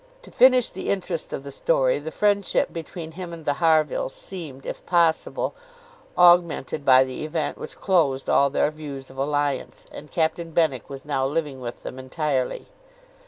To 0.23 0.31
finish 0.31 0.71
the 0.71 0.89
interest 0.89 1.31
of 1.31 1.43
the 1.43 1.51
story, 1.51 1.99
the 1.99 2.09
friendship 2.09 2.73
between 2.73 3.11
him 3.11 3.31
and 3.31 3.45
the 3.45 3.59
Harvilles 3.61 4.15
seemed, 4.15 4.65
if 4.65 4.83
possible, 4.87 5.53
augmented 6.17 6.83
by 6.83 7.03
the 7.03 7.23
event 7.23 7.55
which 7.59 7.77
closed 7.79 8.27
all 8.27 8.49
their 8.49 8.71
views 8.71 9.11
of 9.11 9.17
alliance, 9.19 9.85
and 9.91 10.09
Captain 10.09 10.49
Benwick 10.53 10.89
was 10.89 11.05
now 11.05 11.23
living 11.27 11.61
with 11.61 11.83
them 11.83 11.99
entirely. 11.99 12.65